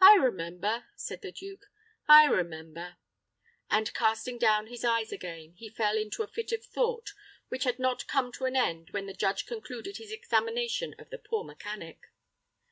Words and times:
"I 0.00 0.14
remember," 0.14 0.84
said 0.94 1.22
the 1.22 1.32
duke, 1.32 1.64
"I 2.06 2.24
remember;" 2.26 2.98
and, 3.68 3.92
casting 3.92 4.38
down 4.38 4.68
his 4.68 4.84
eyes 4.84 5.10
again, 5.10 5.54
he 5.54 5.68
fell 5.68 5.98
into 5.98 6.22
a 6.22 6.28
fit 6.28 6.52
of 6.52 6.64
thought 6.64 7.12
which 7.48 7.64
had 7.64 7.80
not 7.80 8.06
come 8.06 8.30
to 8.34 8.44
an 8.44 8.54
end 8.54 8.90
when 8.90 9.06
the 9.06 9.12
judge 9.12 9.46
concluded 9.46 9.96
his 9.96 10.12
examination 10.12 10.94
of 11.00 11.10
the 11.10 11.18
poor 11.18 11.42
mechanic. 11.42 11.98